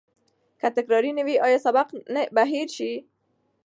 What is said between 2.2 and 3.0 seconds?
به هیر نه سی؟